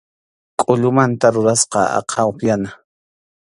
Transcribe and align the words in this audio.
Kʼullumanta 0.59 1.27
rurasqa 1.33 1.81
aqha 1.99 2.21
upyana. 2.31 2.69